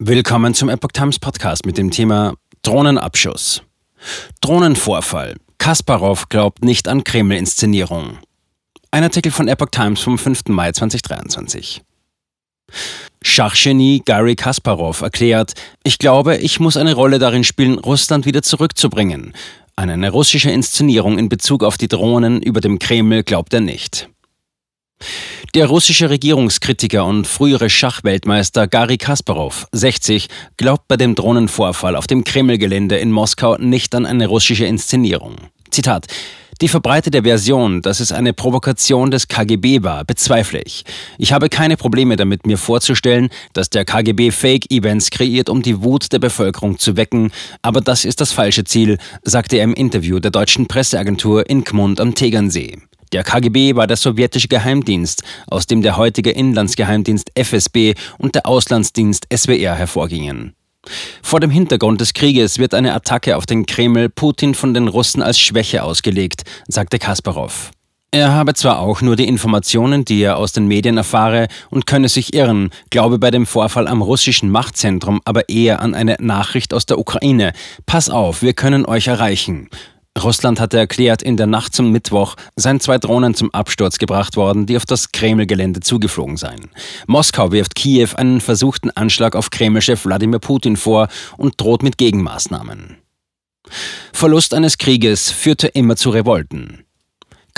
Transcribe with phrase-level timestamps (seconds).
[0.00, 3.64] Willkommen zum Epoch Times Podcast mit dem Thema Drohnenabschuss.
[4.40, 5.34] Drohnenvorfall.
[5.58, 8.18] Kasparov glaubt nicht an Kreml-Inszenierung.
[8.92, 10.50] Ein Artikel von Epoch Times vom 5.
[10.50, 11.82] Mai 2023.
[13.22, 19.34] Schachgenie Gary Kasparov erklärt, ich glaube, ich muss eine Rolle darin spielen, Russland wieder zurückzubringen.
[19.74, 24.08] An eine russische Inszenierung in Bezug auf die Drohnen über dem Kreml glaubt er nicht.
[25.54, 32.24] Der russische Regierungskritiker und frühere Schachweltmeister Gary Kasparov, 60, glaubt bei dem Drohnenvorfall auf dem
[32.24, 35.36] Kremlgelände in Moskau nicht an eine russische Inszenierung.
[35.70, 36.06] Zitat
[36.60, 40.84] die verbreitete Version, dass es eine Provokation des KGB war, bezweifle ich.
[41.16, 46.12] Ich habe keine Probleme damit, mir vorzustellen, dass der KGB Fake-Events kreiert, um die Wut
[46.12, 47.30] der Bevölkerung zu wecken,
[47.62, 52.00] aber das ist das falsche Ziel, sagte er im Interview der deutschen Presseagentur in Gmund
[52.00, 52.78] am Tegernsee.
[53.12, 59.26] Der KGB war der sowjetische Geheimdienst, aus dem der heutige Inlandsgeheimdienst FSB und der Auslandsdienst
[59.34, 60.54] SWR hervorgingen.
[61.22, 65.22] Vor dem Hintergrund des Krieges wird eine Attacke auf den Kreml Putin von den Russen
[65.22, 67.70] als Schwäche ausgelegt, sagte Kasparov.
[68.10, 72.08] Er habe zwar auch nur die Informationen, die er aus den Medien erfahre, und könne
[72.08, 76.86] sich irren, glaube bei dem Vorfall am russischen Machtzentrum aber eher an eine Nachricht aus
[76.86, 77.52] der Ukraine.
[77.84, 79.68] Pass auf, wir können euch erreichen.
[80.22, 84.66] Russland hatte erklärt, in der Nacht zum Mittwoch seien zwei Drohnen zum Absturz gebracht worden,
[84.66, 86.70] die auf das Kreml-Gelände zugeflogen seien.
[87.06, 92.98] Moskau wirft Kiew einen versuchten Anschlag auf Kremlchef Wladimir Putin vor und droht mit Gegenmaßnahmen.
[94.12, 96.84] Verlust eines Krieges führte immer zu Revolten.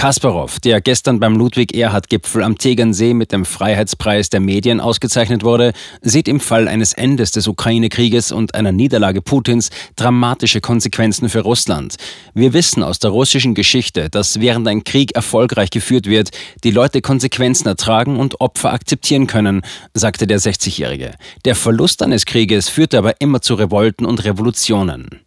[0.00, 6.26] Kasparov, der gestern beim Ludwig-Erhard-Gipfel am Tegernsee mit dem Freiheitspreis der Medien ausgezeichnet wurde, sieht
[6.26, 11.96] im Fall eines Endes des Ukraine-Krieges und einer Niederlage Putins dramatische Konsequenzen für Russland.
[12.32, 16.30] Wir wissen aus der russischen Geschichte, dass während ein Krieg erfolgreich geführt wird,
[16.64, 19.60] die Leute Konsequenzen ertragen und Opfer akzeptieren können,
[19.92, 21.12] sagte der 60-Jährige.
[21.44, 25.20] Der Verlust eines Krieges führte aber immer zu Revolten und Revolutionen.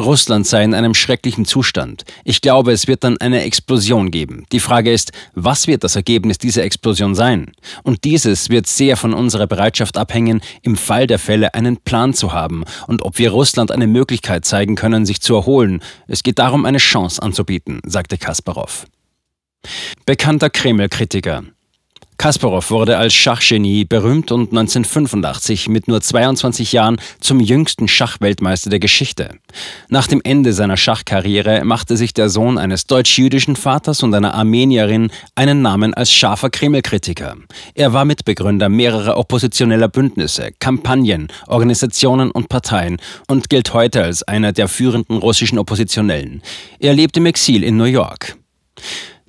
[0.00, 2.04] Russland sei in einem schrecklichen Zustand.
[2.24, 4.44] Ich glaube, es wird dann eine Explosion geben.
[4.52, 7.52] Die Frage ist, was wird das Ergebnis dieser Explosion sein?
[7.82, 12.32] Und dieses wird sehr von unserer Bereitschaft abhängen, im Fall der Fälle einen Plan zu
[12.32, 15.82] haben und ob wir Russland eine Möglichkeit zeigen können, sich zu erholen.
[16.08, 18.86] Es geht darum, eine Chance anzubieten, sagte Kasparov.
[20.06, 21.44] Bekannter Kreml-Kritiker.
[22.20, 28.78] Kasparov wurde als Schachgenie berühmt und 1985 mit nur 22 Jahren zum jüngsten Schachweltmeister der
[28.78, 29.38] Geschichte.
[29.88, 35.10] Nach dem Ende seiner Schachkarriere machte sich der Sohn eines deutsch-jüdischen Vaters und einer Armenierin
[35.34, 37.36] einen Namen als scharfer Kreml-Kritiker.
[37.74, 42.98] Er war Mitbegründer mehrerer oppositioneller Bündnisse, Kampagnen, Organisationen und Parteien
[43.28, 46.42] und gilt heute als einer der führenden russischen Oppositionellen.
[46.80, 48.36] Er lebt im Exil in New York.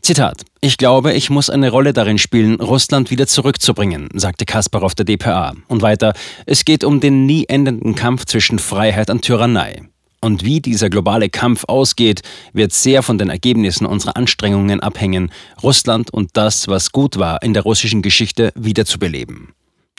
[0.01, 0.43] Zitat.
[0.61, 5.53] Ich glaube, ich muss eine Rolle darin spielen, Russland wieder zurückzubringen, sagte Kasparov der DPA.
[5.67, 6.13] Und weiter,
[6.45, 9.83] es geht um den nie endenden Kampf zwischen Freiheit und Tyrannei.
[10.19, 12.21] Und wie dieser globale Kampf ausgeht,
[12.53, 17.53] wird sehr von den Ergebnissen unserer Anstrengungen abhängen, Russland und das, was gut war in
[17.53, 19.49] der russischen Geschichte, wiederzubeleben.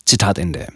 [0.05, 0.69] Zitat Ende.